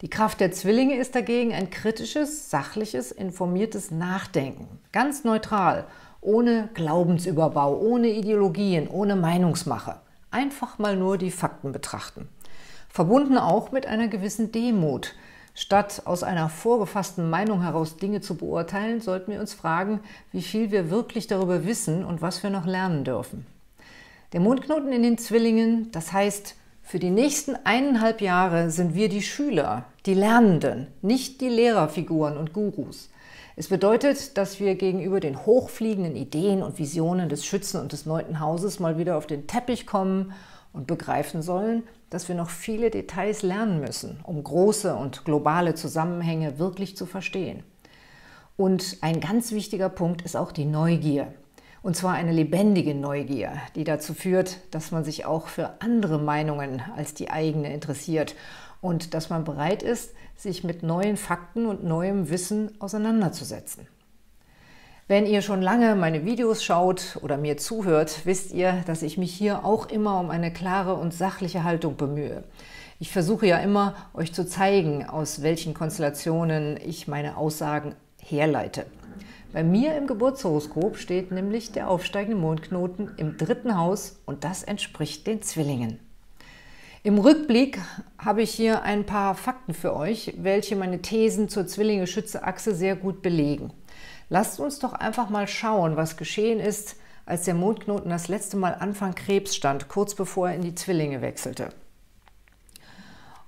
Die 0.03 0.11
Kraft 0.11 0.41
der 0.41 0.53
Zwillinge 0.53 0.99
ist 0.99 1.15
dagegen 1.15 1.55
ein 1.55 1.71
kritisches, 1.71 2.51
sachliches, 2.51 3.11
informiertes 3.11 3.91
Nachdenken, 3.91 4.69
ganz 4.93 5.25
neutral, 5.25 5.87
ohne 6.21 6.69
Glaubensüberbau, 6.75 7.79
ohne 7.79 8.09
Ideologien, 8.09 8.89
ohne 8.89 9.17
Meinungsmache. 9.17 9.97
Einfach 10.31 10.79
mal 10.79 10.97
nur 10.97 11.17
die 11.17 11.31
Fakten 11.31 11.73
betrachten. 11.73 12.29
Verbunden 12.91 13.39
auch 13.39 13.73
mit 13.73 13.87
einer 13.87 14.09
gewissen 14.09 14.53
Demut, 14.53 15.15
Statt 15.61 16.01
aus 16.07 16.23
einer 16.23 16.49
vorgefassten 16.49 17.29
Meinung 17.29 17.61
heraus 17.61 17.99
Dinge 17.99 18.23
zu 18.23 18.35
beurteilen, 18.35 19.03
sollten 19.03 19.31
wir 19.31 19.41
uns 19.41 19.53
fragen, 19.53 20.01
wie 20.33 20.41
viel 20.41 20.71
wir 20.71 20.89
wirklich 20.89 21.27
darüber 21.27 21.67
wissen 21.67 22.03
und 22.03 22.23
was 22.23 22.43
wir 22.43 22.49
noch 22.49 22.65
lernen 22.65 23.05
dürfen. 23.05 23.45
Der 24.33 24.41
Mondknoten 24.41 24.91
in 24.91 25.03
den 25.03 25.19
Zwillingen, 25.19 25.91
das 25.93 26.15
heißt, 26.15 26.55
für 26.83 26.99
die 26.99 27.11
nächsten 27.11 27.57
eineinhalb 27.65 28.23
Jahre 28.23 28.71
sind 28.71 28.95
wir 28.95 29.11
die 29.11 29.21
Schüler, 29.21 29.85
die 30.07 30.15
Lernenden, 30.15 30.87
nicht 31.03 31.43
die 31.43 31.51
Lehrerfiguren 31.51 32.39
und 32.39 32.55
Gurus. 32.55 33.11
Es 33.55 33.69
bedeutet, 33.69 34.39
dass 34.39 34.61
wir 34.61 34.77
gegenüber 34.77 35.21
den 35.21 35.45
hochfliegenden 35.45 36.17
Ideen 36.17 36.63
und 36.63 36.79
Visionen 36.79 37.29
des 37.29 37.45
Schützen 37.45 37.83
und 37.83 37.93
des 37.93 38.07
neunten 38.07 38.41
Hauses 38.41 38.81
mal 38.81 38.97
wieder 38.97 39.19
auf 39.19 39.27
den 39.27 39.47
Teppich 39.47 39.87
kommen 39.87 40.33
und 40.73 40.87
begreifen 40.87 41.43
sollen, 41.43 41.83
dass 42.11 42.29
wir 42.29 42.35
noch 42.35 42.51
viele 42.51 42.91
Details 42.91 43.43
lernen 43.43 43.81
müssen, 43.81 44.21
um 44.25 44.43
große 44.43 44.95
und 44.95 45.25
globale 45.25 45.75
Zusammenhänge 45.75 46.59
wirklich 46.59 46.97
zu 46.97 47.07
verstehen. 47.07 47.63
Und 48.57 48.99
ein 49.01 49.21
ganz 49.21 49.53
wichtiger 49.53 49.89
Punkt 49.89 50.23
ist 50.23 50.37
auch 50.37 50.53
die 50.53 50.67
Neugier. 50.67 51.33
Und 51.83 51.97
zwar 51.97 52.13
eine 52.13 52.33
lebendige 52.33 52.95
Neugier, 52.95 53.53
die 53.75 53.85
dazu 53.85 54.13
führt, 54.13 54.59
dass 54.71 54.91
man 54.91 55.03
sich 55.03 55.25
auch 55.25 55.47
für 55.49 55.81
andere 55.81 56.19
Meinungen 56.19 56.83
als 56.95 57.15
die 57.15 57.31
eigene 57.31 57.73
interessiert 57.73 58.35
und 58.83 59.15
dass 59.15 59.31
man 59.31 59.45
bereit 59.45 59.83
ist, 59.83 60.13
sich 60.37 60.63
mit 60.63 60.83
neuen 60.83 61.17
Fakten 61.17 61.67
und 61.67 61.85
neuem 61.85 62.29
Wissen 62.29 62.79
auseinanderzusetzen. 62.81 63.87
Wenn 65.11 65.27
ihr 65.27 65.43
schon 65.43 65.61
lange 65.61 65.97
meine 65.97 66.25
Videos 66.25 66.63
schaut 66.63 67.19
oder 67.21 67.37
mir 67.37 67.57
zuhört, 67.57 68.21
wisst 68.27 68.53
ihr, 68.53 68.85
dass 68.87 69.03
ich 69.03 69.19
mich 69.19 69.35
hier 69.35 69.65
auch 69.65 69.89
immer 69.89 70.21
um 70.21 70.31
eine 70.31 70.53
klare 70.53 70.95
und 70.95 71.13
sachliche 71.13 71.65
Haltung 71.65 71.97
bemühe. 71.97 72.45
Ich 73.01 73.11
versuche 73.11 73.49
ja 73.49 73.59
immer, 73.59 73.97
euch 74.15 74.33
zu 74.33 74.47
zeigen, 74.47 75.05
aus 75.05 75.43
welchen 75.43 75.75
Konstellationen 75.75 76.79
ich 76.87 77.09
meine 77.09 77.37
Aussagen 77.37 77.97
herleite. 78.23 78.87
Bei 79.53 79.65
mir 79.65 79.97
im 79.97 80.07
Geburtshoroskop 80.07 80.97
steht 80.97 81.33
nämlich 81.33 81.73
der 81.73 81.91
aufsteigende 81.91 82.41
Mondknoten 82.41 83.11
im 83.17 83.37
dritten 83.37 83.77
Haus 83.77 84.21
und 84.27 84.45
das 84.45 84.63
entspricht 84.63 85.27
den 85.27 85.43
Zwillingen. 85.43 85.99
Im 87.03 87.19
Rückblick 87.19 87.81
habe 88.17 88.43
ich 88.43 88.53
hier 88.53 88.83
ein 88.83 89.07
paar 89.07 89.35
Fakten 89.35 89.75
für 89.75 89.97
euch, 89.97 90.35
welche 90.37 90.77
meine 90.77 91.03
Thesen 91.03 91.49
zur 91.49 91.67
Zwillinge-Schütze-Achse 91.67 92.77
sehr 92.77 92.95
gut 92.95 93.23
belegen. 93.23 93.73
Lasst 94.31 94.61
uns 94.61 94.79
doch 94.79 94.93
einfach 94.93 95.29
mal 95.29 95.49
schauen, 95.49 95.97
was 95.97 96.17
geschehen 96.17 96.61
ist, 96.61 96.97
als 97.27 97.45
der 97.45 97.55
Mondknoten 97.55 98.11
das 98.11 98.29
letzte 98.29 98.57
Mal 98.57 98.77
Anfang 98.79 99.15
Krebs 99.15 99.57
stand, 99.57 99.89
kurz 99.89 100.15
bevor 100.15 100.49
er 100.49 100.55
in 100.55 100.63
die 100.63 100.75
Zwillinge 100.77 101.21
wechselte. 101.21 101.71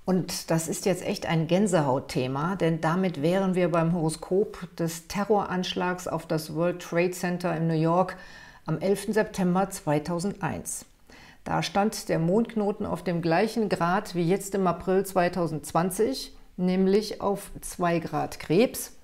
Und 0.05 0.51
das 0.51 0.67
ist 0.67 0.85
jetzt 0.85 1.07
echt 1.07 1.27
ein 1.27 1.47
Gänsehautthema, 1.47 2.57
denn 2.57 2.81
damit 2.81 3.23
wären 3.23 3.55
wir 3.55 3.71
beim 3.71 3.93
Horoskop 3.93 4.69
des 4.77 5.07
Terroranschlags 5.07 6.09
auf 6.09 6.27
das 6.27 6.57
World 6.57 6.83
Trade 6.83 7.13
Center 7.13 7.57
in 7.57 7.69
New 7.69 7.75
York 7.75 8.17
am 8.67 8.79
11. 8.81 9.15
September 9.15 9.71
2001. 9.71 10.85
Da 11.45 11.63
stand 11.63 12.09
der 12.09 12.19
Mondknoten 12.19 12.87
auf 12.87 13.05
dem 13.05 13.23
gleichen 13.23 13.69
Grad 13.69 14.17
wie 14.17 14.29
jetzt 14.29 14.57
im 14.57 14.67
April 14.67 15.07
2020, 15.07 16.37
nämlich 16.57 17.21
auf 17.21 17.53
2 17.61 18.01
Grad 18.01 18.41
Krebs. 18.41 18.97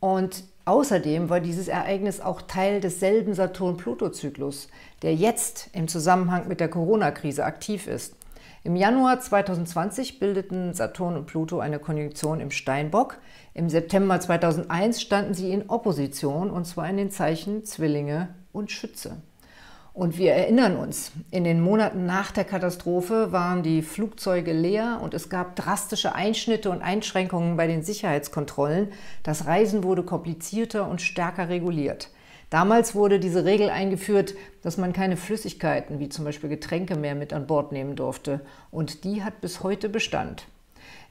Und 0.00 0.42
Außerdem 0.64 1.28
war 1.28 1.40
dieses 1.40 1.66
Ereignis 1.66 2.20
auch 2.20 2.40
Teil 2.42 2.80
desselben 2.80 3.34
Saturn-Pluto-Zyklus, 3.34 4.68
der 5.02 5.14
jetzt 5.14 5.70
im 5.72 5.88
Zusammenhang 5.88 6.46
mit 6.46 6.60
der 6.60 6.68
Corona-Krise 6.68 7.44
aktiv 7.44 7.88
ist. 7.88 8.14
Im 8.62 8.76
Januar 8.76 9.18
2020 9.18 10.20
bildeten 10.20 10.72
Saturn 10.72 11.16
und 11.16 11.26
Pluto 11.26 11.58
eine 11.58 11.80
Konjunktion 11.80 12.38
im 12.40 12.52
Steinbock. 12.52 13.18
Im 13.54 13.68
September 13.68 14.20
2001 14.20 15.02
standen 15.02 15.34
sie 15.34 15.50
in 15.50 15.68
Opposition, 15.68 16.48
und 16.48 16.64
zwar 16.64 16.88
in 16.88 16.96
den 16.96 17.10
Zeichen 17.10 17.64
Zwillinge 17.64 18.28
und 18.52 18.70
Schütze. 18.70 19.16
Und 19.94 20.16
wir 20.16 20.32
erinnern 20.32 20.76
uns, 20.76 21.12
in 21.30 21.44
den 21.44 21.60
Monaten 21.60 22.06
nach 22.06 22.30
der 22.30 22.44
Katastrophe 22.44 23.30
waren 23.30 23.62
die 23.62 23.82
Flugzeuge 23.82 24.52
leer 24.52 25.00
und 25.02 25.12
es 25.12 25.28
gab 25.28 25.54
drastische 25.54 26.14
Einschnitte 26.14 26.70
und 26.70 26.80
Einschränkungen 26.80 27.58
bei 27.58 27.66
den 27.66 27.82
Sicherheitskontrollen. 27.82 28.88
Das 29.22 29.46
Reisen 29.46 29.84
wurde 29.84 30.02
komplizierter 30.02 30.88
und 30.88 31.02
stärker 31.02 31.50
reguliert. 31.50 32.08
Damals 32.48 32.94
wurde 32.94 33.20
diese 33.20 33.44
Regel 33.44 33.68
eingeführt, 33.68 34.34
dass 34.62 34.78
man 34.78 34.94
keine 34.94 35.18
Flüssigkeiten 35.18 36.00
wie 36.00 36.08
zum 36.08 36.24
Beispiel 36.24 36.48
Getränke 36.48 36.96
mehr 36.96 37.14
mit 37.14 37.34
an 37.34 37.46
Bord 37.46 37.72
nehmen 37.72 37.94
durfte. 37.94 38.40
Und 38.70 39.04
die 39.04 39.22
hat 39.22 39.42
bis 39.42 39.62
heute 39.62 39.90
Bestand. 39.90 40.46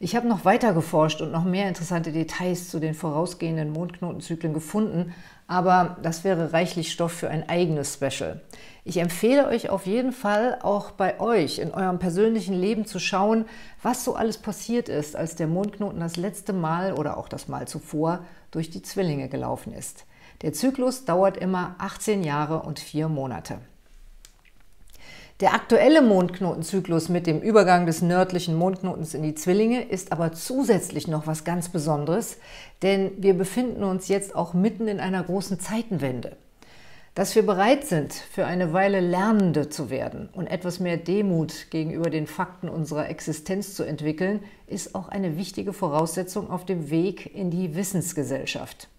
Ich 0.04 0.16
habe 0.16 0.28
noch 0.28 0.46
weiter 0.46 0.74
geforscht 0.74 1.22
und 1.22 1.32
noch 1.32 1.44
mehr 1.44 1.68
interessante 1.68 2.12
Details 2.12 2.70
zu 2.70 2.80
den 2.80 2.96
vorausgehenden 2.96 3.72
Mondknotenzyklen 3.72 4.52
gefunden, 4.52 5.14
aber 5.46 5.98
das 6.02 6.24
wäre 6.24 6.54
reichlich 6.54 6.92
Stoff 6.92 7.12
für 7.12 7.30
ein 7.30 7.48
eigenes 7.48 7.94
Special. 7.94 8.42
Ich 8.84 8.98
empfehle 8.98 9.48
euch 9.48 9.70
auf 9.70 9.86
jeden 9.86 10.12
Fall 10.12 10.58
auch 10.64 10.90
bei 10.90 11.20
euch 11.20 11.60
in 11.60 11.70
eurem 11.70 12.00
persönlichen 12.00 12.60
Leben 12.60 12.88
zu 12.88 12.98
schauen, 12.98 13.46
was 13.84 14.04
so 14.04 14.16
alles 14.16 14.40
passiert 14.40 14.90
ist, 14.90 15.16
als 15.16 15.36
der 15.36 15.46
Mondknoten 15.46 16.00
das 16.00 16.18
letzte 16.18 16.52
Mal 16.52 16.94
oder 16.94 17.18
auch 17.18 17.30
das 17.30 17.48
Mal 17.48 17.68
zuvor 17.68 18.26
durch 18.50 18.72
die 18.72 18.82
Zwillinge 18.82 19.30
gelaufen 19.30 19.72
ist. 19.72 20.08
Der 20.42 20.52
Zyklus 20.52 21.06
dauert 21.06 21.38
immer 21.38 21.76
18 21.78 22.24
Jahre 22.24 22.64
und 22.64 22.80
4 22.80 23.08
Monate. 23.08 23.60
Der 25.42 25.56
aktuelle 25.56 26.04
Mondknotenzyklus 26.04 27.10
mit 27.10 27.26
dem 27.26 27.42
Übergang 27.42 27.88
des 27.88 28.04
nördlichen 28.04 28.54
Mondknotens 28.54 29.16
in 29.16 29.24
die 29.24 29.34
Zwillinge 29.34 29.82
ist 29.82 30.12
aber 30.12 30.34
zusätzlich 30.34 31.08
noch 31.08 31.26
was 31.26 31.44
ganz 31.44 31.70
Besonderes, 31.70 32.38
denn 32.84 33.12
wir 33.18 33.34
befinden 33.34 33.84
uns 33.84 34.08
jetzt 34.08 34.36
auch 34.36 34.54
mitten 34.54 34.88
in 34.88 35.00
einer 35.00 35.24
großen 35.24 35.60
Zeitenwende. 35.60 36.38
Dass 37.16 37.34
wir 37.34 37.44
bereit 37.44 37.88
sind, 37.88 38.14
für 38.14 38.46
eine 38.46 38.72
Weile 38.72 39.00
Lernende 39.00 39.68
zu 39.68 39.90
werden 39.90 40.30
und 40.32 40.46
etwas 40.46 40.80
mehr 40.80 40.98
Demut 40.98 41.72
gegenüber 41.72 42.12
den 42.12 42.28
Fakten 42.28 42.70
unserer 42.70 43.10
Existenz 43.10 43.74
zu 43.74 43.82
entwickeln, 43.82 44.44
ist 44.68 44.94
auch 44.94 45.10
eine 45.10 45.38
wichtige 45.38 45.74
Voraussetzung 45.74 46.52
auf 46.52 46.66
dem 46.66 46.92
Weg 46.92 47.36
in 47.36 47.50
die 47.50 47.74
Wissensgesellschaft. 47.74 48.90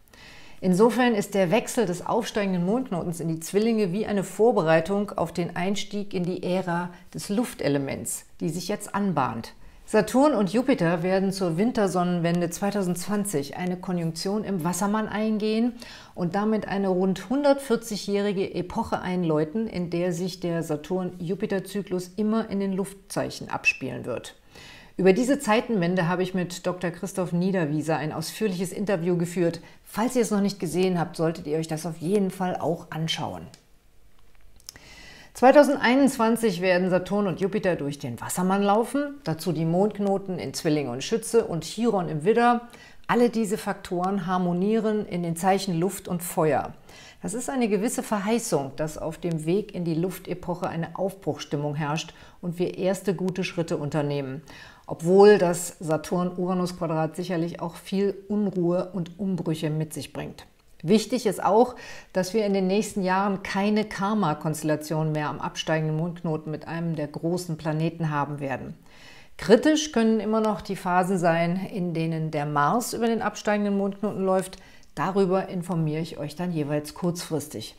Insofern 0.63 1.17
ist 1.17 1.35
der 1.35 1.51
Wechsel 1.51 1.87
des 1.87 2.07
aufsteigenden 2.07 2.65
Mondknotens 2.65 3.19
in 3.19 3.27
die 3.27 3.41
Zwillinge 3.41 3.93
wie 3.93 4.07
eine 4.07 4.23
Vorbereitung 4.23 5.11
auf 5.11 5.33
den 5.33 5.57
Einstieg 5.57 6.15
in 6.15 6.23
die 6.23 6.45
Ära 6.45 6.91
des 7.13 7.29
Luftelements, 7.31 8.27
die 8.39 8.49
sich 8.49 8.69
jetzt 8.69 8.95
anbahnt. 8.95 9.55
Saturn 9.87 10.35
und 10.35 10.53
Jupiter 10.53 11.03
werden 11.03 11.33
zur 11.33 11.57
Wintersonnenwende 11.57 12.49
2020 12.49 13.57
eine 13.57 13.77
Konjunktion 13.77 14.45
im 14.45 14.63
Wassermann 14.63 15.09
eingehen 15.09 15.73
und 16.15 16.37
damit 16.37 16.69
eine 16.69 16.91
rund 16.91 17.21
140-jährige 17.23 18.55
Epoche 18.55 19.01
einläuten, 19.01 19.67
in 19.67 19.91
der 19.91 20.13
sich 20.13 20.39
der 20.39 20.63
Saturn-Jupiter-Zyklus 20.63 22.13
immer 22.15 22.49
in 22.51 22.61
den 22.61 22.73
Luftzeichen 22.73 23.51
abspielen 23.51 24.05
wird. 24.05 24.37
Über 25.03 25.13
diese 25.13 25.41
Zeitenwende 25.41 26.07
habe 26.07 26.23
ich 26.23 26.33
mit 26.33 26.65
Dr. 26.65 26.93
Christoph 26.93 27.33
Niederwieser 27.33 27.97
ein 27.97 28.13
ausführliches 28.13 28.71
Interview 28.71 29.17
geführt. 29.17 29.59
Falls 29.85 30.15
ihr 30.15 30.23
es 30.23 30.31
noch 30.31 30.41
nicht 30.41 30.61
gesehen 30.61 30.97
habt, 30.97 31.17
solltet 31.17 31.49
ihr 31.49 31.59
euch 31.59 31.67
das 31.67 31.87
auf 31.87 31.97
jeden 31.97 32.31
Fall 32.31 32.55
auch 32.55 32.87
anschauen. 32.91 33.49
2021 35.35 36.61
werden 36.61 36.89
Saturn 36.89 37.27
und 37.27 37.41
Jupiter 37.41 37.75
durch 37.75 37.99
den 37.99 38.21
Wassermann 38.21 38.63
laufen, 38.63 39.17
dazu 39.25 39.51
die 39.51 39.65
Mondknoten 39.65 40.39
in 40.39 40.55
Zwillinge 40.55 40.93
und 40.93 41.03
Schütze 41.03 41.47
und 41.47 41.65
Chiron 41.65 42.09
im 42.09 42.25
Widder. 42.25 42.69
Alle 43.09 43.29
diese 43.29 43.59
Faktoren 43.59 44.29
harmonieren 44.29 45.05
in 45.07 45.25
den 45.25 45.35
Zeichen 45.35 45.81
Luft 45.81 46.07
und 46.07 46.23
Feuer. 46.23 46.75
Das 47.23 47.35
ist 47.35 47.51
eine 47.51 47.69
gewisse 47.69 48.05
Verheißung, 48.05 48.71
dass 48.77 48.99
auf 48.99 49.19
dem 49.19 49.47
Weg 49.47 49.75
in 49.75 49.85
die 49.85 49.95
Luftepoche 49.95 50.69
eine 50.69 50.97
Aufbruchstimmung 50.97 51.75
herrscht 51.75 52.15
und 52.41 52.61
wir 52.61 52.79
erste 52.79 53.17
gute 53.17 53.43
Schritte 53.43 53.77
unternehmen 53.77 54.43
obwohl 54.87 55.39
das 55.39 55.77
Saturn-Uranus-Quadrat 55.81 57.17
sicherlich 57.17 57.61
auch 57.61 57.77
viel 57.77 58.15
Unruhe 58.29 58.91
und 58.93 59.19
Umbrüche 59.19 59.71
mit 59.71 59.95
sich 59.95 60.13
bringt. 60.13 60.47
Wichtig 60.83 61.27
ist 61.27 61.43
auch, 61.43 61.77
dass 62.13 62.35
wir 62.35 62.45
in 62.45 62.55
den 62.55 62.67
nächsten 62.67 63.03
Jahren 63.03 63.45
keine 63.45 63.85
Karma-Konstellation 63.85 65.13
mehr 65.13 65.29
am 65.29 65.41
absteigenden 65.41 65.97
Mondknoten 65.97 66.51
mit 66.51 66.67
einem 66.67 66.97
der 66.97 67.07
großen 67.07 67.57
Planeten 67.57 68.11
haben 68.11 68.41
werden. 68.41 68.75
Kritisch 69.37 69.93
können 69.93 70.21
immer 70.21 70.41
noch 70.41 70.61
die 70.61 70.77
Phasen 70.77 71.19
sein, 71.19 71.57
in 71.73 71.95
denen 71.95 72.31
der 72.33 72.47
Mars 72.47 72.95
über 72.95 73.07
den 73.07 73.23
absteigenden 73.23 73.77
Mondknoten 73.77 74.25
läuft. 74.25 74.59
Darüber 74.95 75.49
informiere 75.49 76.03
ich 76.03 76.19
euch 76.19 76.37
dann 76.37 76.53
jeweils 76.53 76.95
kurzfristig. 76.95 77.77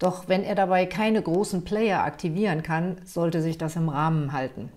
Doch 0.00 0.28
wenn 0.28 0.42
er 0.42 0.54
dabei 0.54 0.86
keine 0.86 1.22
großen 1.22 1.62
Player 1.62 2.02
aktivieren 2.04 2.62
kann, 2.62 2.96
sollte 3.04 3.42
sich 3.42 3.58
das 3.58 3.76
im 3.76 3.88
Rahmen 3.88 4.32
halten. 4.32 4.70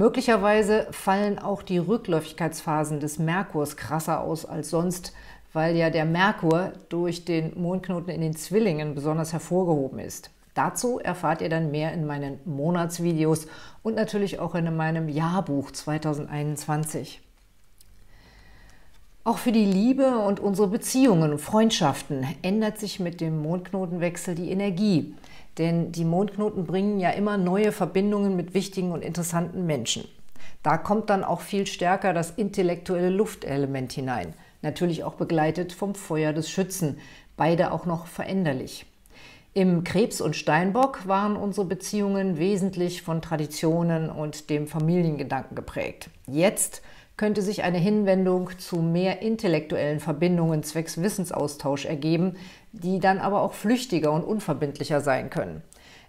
Möglicherweise 0.00 0.86
fallen 0.92 1.38
auch 1.38 1.62
die 1.62 1.76
Rückläufigkeitsphasen 1.76 3.00
des 3.00 3.18
Merkurs 3.18 3.76
krasser 3.76 4.22
aus 4.22 4.46
als 4.46 4.70
sonst, 4.70 5.12
weil 5.52 5.76
ja 5.76 5.90
der 5.90 6.06
Merkur 6.06 6.72
durch 6.88 7.26
den 7.26 7.60
Mondknoten 7.60 8.08
in 8.08 8.22
den 8.22 8.34
Zwillingen 8.34 8.94
besonders 8.94 9.34
hervorgehoben 9.34 9.98
ist. 9.98 10.30
Dazu 10.54 11.00
erfahrt 11.00 11.42
ihr 11.42 11.50
dann 11.50 11.70
mehr 11.70 11.92
in 11.92 12.06
meinen 12.06 12.40
Monatsvideos 12.46 13.46
und 13.82 13.94
natürlich 13.94 14.38
auch 14.38 14.54
in 14.54 14.74
meinem 14.74 15.10
Jahrbuch 15.10 15.70
2021. 15.70 17.20
Auch 19.22 19.36
für 19.36 19.52
die 19.52 19.66
Liebe 19.66 20.16
und 20.16 20.40
unsere 20.40 20.68
Beziehungen 20.68 21.30
und 21.30 21.42
Freundschaften 21.42 22.26
ändert 22.40 22.78
sich 22.78 23.00
mit 23.00 23.20
dem 23.20 23.42
Mondknotenwechsel 23.42 24.34
die 24.34 24.50
Energie. 24.50 25.14
Denn 25.58 25.92
die 25.92 26.04
Mondknoten 26.04 26.64
bringen 26.64 27.00
ja 27.00 27.10
immer 27.10 27.36
neue 27.36 27.72
Verbindungen 27.72 28.36
mit 28.36 28.54
wichtigen 28.54 28.92
und 28.92 29.02
interessanten 29.02 29.66
Menschen. 29.66 30.04
Da 30.62 30.76
kommt 30.76 31.10
dann 31.10 31.24
auch 31.24 31.40
viel 31.40 31.66
stärker 31.66 32.12
das 32.12 32.30
intellektuelle 32.30 33.10
Luftelement 33.10 33.92
hinein. 33.92 34.34
Natürlich 34.62 35.04
auch 35.04 35.14
begleitet 35.14 35.72
vom 35.72 35.94
Feuer 35.94 36.32
des 36.32 36.50
Schützen. 36.50 36.98
Beide 37.36 37.72
auch 37.72 37.86
noch 37.86 38.06
veränderlich. 38.06 38.86
Im 39.52 39.82
Krebs 39.82 40.20
und 40.20 40.36
Steinbock 40.36 41.08
waren 41.08 41.34
unsere 41.34 41.66
Beziehungen 41.66 42.38
wesentlich 42.38 43.02
von 43.02 43.20
Traditionen 43.20 44.08
und 44.08 44.48
dem 44.48 44.68
Familiengedanken 44.68 45.56
geprägt. 45.56 46.08
Jetzt 46.28 46.82
könnte 47.20 47.42
sich 47.42 47.64
eine 47.64 47.76
Hinwendung 47.76 48.48
zu 48.58 48.76
mehr 48.76 49.20
intellektuellen 49.20 50.00
Verbindungen 50.00 50.62
zwecks 50.62 51.02
Wissensaustausch 51.02 51.84
ergeben, 51.84 52.36
die 52.72 52.98
dann 52.98 53.18
aber 53.18 53.42
auch 53.42 53.52
flüchtiger 53.52 54.10
und 54.10 54.24
unverbindlicher 54.24 55.02
sein 55.02 55.28
können. 55.28 55.60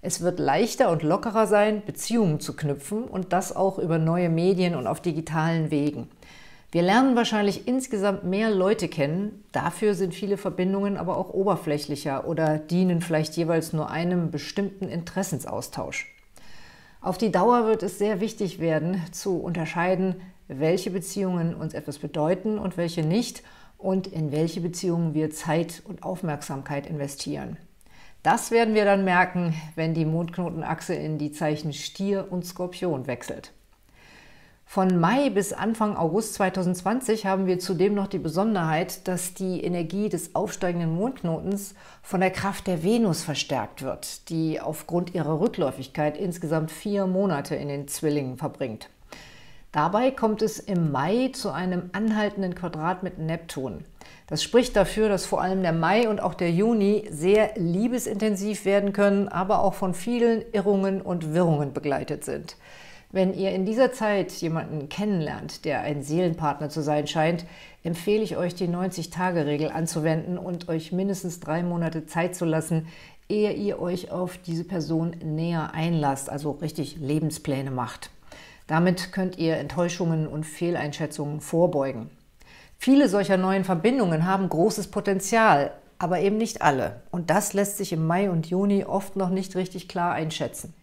Es 0.01 0.21
wird 0.21 0.39
leichter 0.39 0.89
und 0.89 1.03
lockerer 1.03 1.47
sein, 1.47 1.83
Beziehungen 1.85 2.39
zu 2.39 2.55
knüpfen 2.55 3.03
und 3.03 3.33
das 3.33 3.53
auch 3.53 3.77
über 3.77 3.97
neue 3.97 4.29
Medien 4.29 4.73
und 4.73 4.87
auf 4.87 5.01
digitalen 5.01 5.69
Wegen. 5.69 6.07
Wir 6.71 6.81
lernen 6.81 7.17
wahrscheinlich 7.17 7.67
insgesamt 7.67 8.23
mehr 8.23 8.49
Leute 8.49 8.87
kennen, 8.87 9.43
dafür 9.51 9.95
sind 9.95 10.13
viele 10.15 10.37
Verbindungen 10.37 10.95
aber 10.95 11.17
auch 11.17 11.33
oberflächlicher 11.33 12.25
oder 12.25 12.57
dienen 12.57 13.01
vielleicht 13.01 13.35
jeweils 13.35 13.73
nur 13.73 13.89
einem 13.89 14.31
bestimmten 14.31 14.87
Interessensaustausch. 14.87 16.07
Auf 17.01 17.17
die 17.17 17.33
Dauer 17.33 17.65
wird 17.65 17.83
es 17.83 17.97
sehr 17.97 18.21
wichtig 18.21 18.59
werden, 18.59 19.01
zu 19.11 19.41
unterscheiden, 19.41 20.15
welche 20.59 20.91
Beziehungen 20.91 21.55
uns 21.55 21.73
etwas 21.73 21.99
bedeuten 21.99 22.57
und 22.57 22.77
welche 22.77 23.03
nicht 23.03 23.43
und 23.77 24.07
in 24.07 24.31
welche 24.31 24.61
Beziehungen 24.61 25.13
wir 25.13 25.31
Zeit 25.31 25.81
und 25.85 26.03
Aufmerksamkeit 26.03 26.85
investieren. 26.85 27.57
Das 28.23 28.51
werden 28.51 28.75
wir 28.75 28.85
dann 28.85 29.03
merken, 29.03 29.55
wenn 29.75 29.93
die 29.93 30.05
Mondknotenachse 30.05 30.93
in 30.93 31.17
die 31.17 31.31
Zeichen 31.31 31.73
Stier 31.73 32.27
und 32.29 32.45
Skorpion 32.45 33.07
wechselt. 33.07 33.51
Von 34.73 35.01
Mai 35.01 35.29
bis 35.29 35.51
Anfang 35.51 35.97
August 35.97 36.35
2020 36.35 37.25
haben 37.25 37.45
wir 37.45 37.59
zudem 37.59 37.93
noch 37.93 38.07
die 38.07 38.19
Besonderheit, 38.19 39.05
dass 39.05 39.33
die 39.33 39.61
Energie 39.61 40.07
des 40.07 40.33
aufsteigenden 40.33 40.95
Mondknotens 40.95 41.75
von 42.01 42.21
der 42.21 42.31
Kraft 42.31 42.67
der 42.67 42.81
Venus 42.81 43.21
verstärkt 43.21 43.81
wird, 43.81 44.29
die 44.29 44.61
aufgrund 44.61 45.13
ihrer 45.13 45.41
Rückläufigkeit 45.41 46.15
insgesamt 46.15 46.71
vier 46.71 47.05
Monate 47.05 47.55
in 47.55 47.67
den 47.67 47.89
Zwillingen 47.89 48.37
verbringt. 48.37 48.89
Dabei 49.71 50.11
kommt 50.11 50.41
es 50.41 50.59
im 50.59 50.91
Mai 50.91 51.29
zu 51.33 51.49
einem 51.51 51.91
anhaltenden 51.93 52.55
Quadrat 52.55 53.03
mit 53.03 53.19
Neptun. 53.19 53.85
Das 54.27 54.43
spricht 54.43 54.75
dafür, 54.75 55.07
dass 55.07 55.25
vor 55.25 55.41
allem 55.41 55.61
der 55.61 55.71
Mai 55.71 56.09
und 56.09 56.21
auch 56.21 56.33
der 56.33 56.51
Juni 56.51 57.07
sehr 57.09 57.51
liebesintensiv 57.55 58.65
werden 58.65 58.91
können, 58.91 59.29
aber 59.29 59.63
auch 59.63 59.73
von 59.73 59.93
vielen 59.93 60.43
Irrungen 60.51 61.01
und 61.01 61.33
Wirrungen 61.33 61.71
begleitet 61.71 62.25
sind. 62.25 62.57
Wenn 63.13 63.33
ihr 63.33 63.51
in 63.51 63.65
dieser 63.65 63.93
Zeit 63.93 64.33
jemanden 64.33 64.89
kennenlernt, 64.89 65.63
der 65.63 65.81
ein 65.81 66.03
Seelenpartner 66.03 66.67
zu 66.67 66.81
sein 66.81 67.07
scheint, 67.07 67.45
empfehle 67.83 68.23
ich 68.23 68.35
euch, 68.35 68.55
die 68.55 68.67
90-Tage-Regel 68.67 69.69
anzuwenden 69.69 70.37
und 70.37 70.67
euch 70.67 70.91
mindestens 70.91 71.39
drei 71.39 71.63
Monate 71.63 72.05
Zeit 72.05 72.35
zu 72.35 72.43
lassen, 72.43 72.87
ehe 73.29 73.53
ihr 73.53 73.79
euch 73.79 74.11
auf 74.11 74.37
diese 74.37 74.65
Person 74.65 75.15
näher 75.23 75.73
einlasst, 75.73 76.29
also 76.29 76.51
richtig 76.51 76.97
Lebenspläne 76.97 77.71
macht. 77.71 78.11
Damit 78.71 79.11
könnt 79.11 79.37
ihr 79.37 79.57
Enttäuschungen 79.57 80.27
und 80.27 80.45
Fehleinschätzungen 80.45 81.41
vorbeugen. 81.41 82.09
Viele 82.77 83.09
solcher 83.09 83.35
neuen 83.35 83.65
Verbindungen 83.65 84.25
haben 84.25 84.47
großes 84.47 84.87
Potenzial, 84.87 85.73
aber 85.99 86.21
eben 86.21 86.37
nicht 86.37 86.61
alle. 86.61 87.01
Und 87.11 87.29
das 87.29 87.51
lässt 87.51 87.75
sich 87.75 87.91
im 87.91 88.07
Mai 88.07 88.29
und 88.29 88.47
Juni 88.47 88.85
oft 88.85 89.17
noch 89.17 89.27
nicht 89.27 89.57
richtig 89.57 89.89
klar 89.89 90.13
einschätzen. 90.13 90.73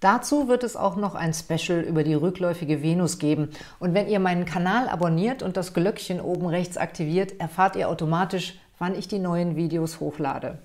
Dazu 0.00 0.48
wird 0.48 0.64
es 0.64 0.74
auch 0.74 0.96
noch 0.96 1.14
ein 1.14 1.32
Special 1.32 1.78
über 1.78 2.02
die 2.02 2.14
rückläufige 2.14 2.82
Venus 2.82 3.20
geben. 3.20 3.50
Und 3.78 3.94
wenn 3.94 4.08
ihr 4.08 4.18
meinen 4.18 4.44
Kanal 4.44 4.88
abonniert 4.88 5.44
und 5.44 5.56
das 5.56 5.74
Glöckchen 5.74 6.20
oben 6.20 6.46
rechts 6.46 6.76
aktiviert, 6.76 7.38
erfahrt 7.38 7.76
ihr 7.76 7.88
automatisch, 7.88 8.58
wann 8.78 8.98
ich 8.98 9.06
die 9.06 9.20
neuen 9.20 9.54
Videos 9.54 10.00
hochlade. 10.00 10.58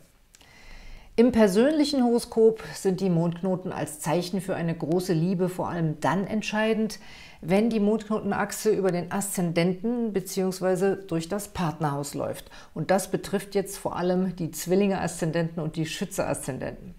Im 1.16 1.32
persönlichen 1.32 2.04
Horoskop 2.04 2.64
sind 2.74 3.00
die 3.00 3.12
Mondknoten 3.12 3.72
als 3.72 4.00
Zeichen 4.00 4.42
für 4.42 4.56
eine 4.56 4.74
große 4.74 5.14
Liebe 5.14 5.48
vor 5.48 5.70
allem 5.70 6.00
dann 6.00 6.26
entscheidend, 6.26 6.98
wenn 7.40 7.70
die 7.70 7.80
Mondknotenachse 7.80 8.72
über 8.72 8.92
den 8.92 9.12
Aszendenten 9.12 10.12
bzw. 10.12 10.96
durch 11.06 11.30
das 11.30 11.50
Partnerhaus 11.50 12.16
läuft. 12.16 12.50
Und 12.74 12.90
das 12.90 13.12
betrifft 13.12 13.54
jetzt 13.54 13.78
vor 13.78 13.96
allem 13.96 14.36
die 14.38 14.50
Zwillinge-Aszendenten 14.50 15.62
und 15.62 15.76
die 15.76 15.86
Schütze-Aszendenten. 15.86 16.96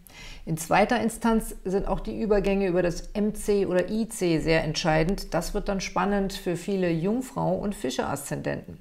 In 0.47 0.59
zweiter 0.59 1.01
Instanz 1.01 1.57
sind 1.65 1.89
auch 1.89 1.99
die 1.99 2.23
Übergänge 2.23 2.69
über 2.69 2.83
das 2.83 3.11
MC 3.15 3.67
oder 3.67 3.91
IC 3.91 4.41
sehr 4.41 4.63
entscheidend. 4.63 5.35
Das 5.35 5.55
wird 5.55 5.69
dann 5.69 5.81
spannend 5.81 6.35
für 6.35 6.55
viele 6.55 6.89
Jungfrau- 6.89 7.59
und 7.59 7.75
Fische-Aszendenten. 7.75 8.79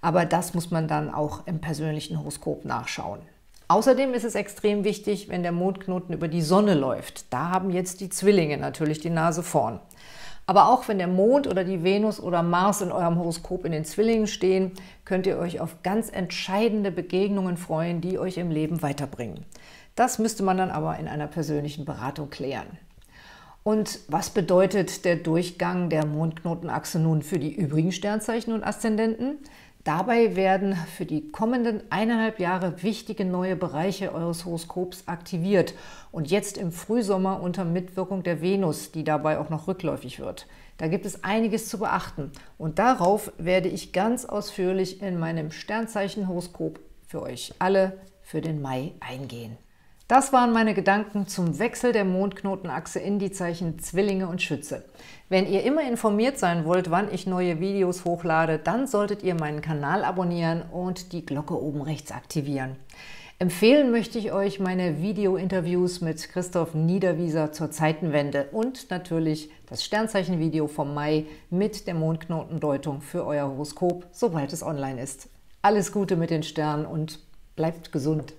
Aber 0.00 0.26
das 0.26 0.54
muss 0.54 0.70
man 0.70 0.86
dann 0.86 1.12
auch 1.12 1.48
im 1.48 1.60
persönlichen 1.60 2.20
Horoskop 2.20 2.64
nachschauen. 2.64 3.18
Außerdem 3.70 4.14
ist 4.14 4.24
es 4.24 4.34
extrem 4.34 4.82
wichtig, 4.82 5.28
wenn 5.28 5.44
der 5.44 5.52
Mondknoten 5.52 6.12
über 6.12 6.26
die 6.26 6.42
Sonne 6.42 6.74
läuft. 6.74 7.32
Da 7.32 7.50
haben 7.50 7.70
jetzt 7.70 8.00
die 8.00 8.08
Zwillinge 8.08 8.58
natürlich 8.58 8.98
die 8.98 9.10
Nase 9.10 9.44
vorn. 9.44 9.78
Aber 10.44 10.70
auch 10.70 10.88
wenn 10.88 10.98
der 10.98 11.06
Mond 11.06 11.46
oder 11.46 11.62
die 11.62 11.84
Venus 11.84 12.18
oder 12.18 12.42
Mars 12.42 12.80
in 12.80 12.90
eurem 12.90 13.16
Horoskop 13.16 13.64
in 13.64 13.70
den 13.70 13.84
Zwillingen 13.84 14.26
stehen, 14.26 14.72
könnt 15.04 15.24
ihr 15.28 15.38
euch 15.38 15.60
auf 15.60 15.84
ganz 15.84 16.10
entscheidende 16.10 16.90
Begegnungen 16.90 17.56
freuen, 17.56 18.00
die 18.00 18.18
euch 18.18 18.38
im 18.38 18.50
Leben 18.50 18.82
weiterbringen. 18.82 19.46
Das 19.94 20.18
müsste 20.18 20.42
man 20.42 20.56
dann 20.56 20.72
aber 20.72 20.98
in 20.98 21.06
einer 21.06 21.28
persönlichen 21.28 21.84
Beratung 21.84 22.28
klären. 22.28 22.76
Und 23.62 24.00
was 24.08 24.30
bedeutet 24.30 25.04
der 25.04 25.14
Durchgang 25.14 25.90
der 25.90 26.06
Mondknotenachse 26.06 26.98
nun 26.98 27.22
für 27.22 27.38
die 27.38 27.54
übrigen 27.54 27.92
Sternzeichen 27.92 28.52
und 28.52 28.64
Aszendenten? 28.64 29.38
Dabei 29.84 30.36
werden 30.36 30.74
für 30.74 31.06
die 31.06 31.30
kommenden 31.30 31.82
eineinhalb 31.88 32.38
Jahre 32.38 32.82
wichtige 32.82 33.24
neue 33.24 33.56
Bereiche 33.56 34.12
eures 34.12 34.44
Horoskops 34.44 35.08
aktiviert 35.08 35.72
und 36.12 36.30
jetzt 36.30 36.58
im 36.58 36.70
Frühsommer 36.70 37.40
unter 37.42 37.64
Mitwirkung 37.64 38.22
der 38.22 38.42
Venus, 38.42 38.92
die 38.92 39.04
dabei 39.04 39.38
auch 39.38 39.48
noch 39.48 39.68
rückläufig 39.68 40.20
wird. 40.20 40.46
Da 40.76 40.88
gibt 40.88 41.06
es 41.06 41.24
einiges 41.24 41.68
zu 41.68 41.78
beachten 41.78 42.30
und 42.58 42.78
darauf 42.78 43.32
werde 43.38 43.70
ich 43.70 43.94
ganz 43.94 44.26
ausführlich 44.26 45.00
in 45.00 45.18
meinem 45.18 45.50
Sternzeichen-Horoskop 45.50 46.78
für 47.06 47.22
euch 47.22 47.54
alle 47.58 48.00
für 48.20 48.42
den 48.42 48.60
Mai 48.60 48.92
eingehen. 49.00 49.56
Das 50.10 50.32
waren 50.32 50.52
meine 50.52 50.74
Gedanken 50.74 51.28
zum 51.28 51.60
Wechsel 51.60 51.92
der 51.92 52.04
Mondknotenachse 52.04 52.98
in 52.98 53.20
die 53.20 53.30
Zeichen 53.30 53.78
Zwillinge 53.78 54.26
und 54.26 54.42
Schütze. 54.42 54.82
Wenn 55.28 55.46
ihr 55.46 55.62
immer 55.62 55.88
informiert 55.88 56.36
sein 56.36 56.64
wollt, 56.64 56.90
wann 56.90 57.14
ich 57.14 57.28
neue 57.28 57.60
Videos 57.60 58.04
hochlade, 58.04 58.58
dann 58.58 58.88
solltet 58.88 59.22
ihr 59.22 59.36
meinen 59.36 59.60
Kanal 59.60 60.02
abonnieren 60.02 60.62
und 60.72 61.12
die 61.12 61.24
Glocke 61.24 61.54
oben 61.62 61.80
rechts 61.80 62.10
aktivieren. 62.10 62.74
Empfehlen 63.38 63.92
möchte 63.92 64.18
ich 64.18 64.32
euch 64.32 64.58
meine 64.58 65.00
Video-Interviews 65.00 66.00
mit 66.00 66.28
Christoph 66.28 66.74
Niederwieser 66.74 67.52
zur 67.52 67.70
Zeitenwende 67.70 68.48
und 68.50 68.90
natürlich 68.90 69.48
das 69.68 69.84
Sternzeichen-Video 69.84 70.66
vom 70.66 70.92
Mai 70.92 71.26
mit 71.50 71.86
der 71.86 71.94
Mondknotendeutung 71.94 73.00
für 73.00 73.24
euer 73.24 73.46
Horoskop, 73.46 74.06
sobald 74.10 74.52
es 74.52 74.64
online 74.64 75.00
ist. 75.00 75.28
Alles 75.62 75.92
Gute 75.92 76.16
mit 76.16 76.30
den 76.30 76.42
Sternen 76.42 76.84
und 76.84 77.20
bleibt 77.54 77.92
gesund! 77.92 78.34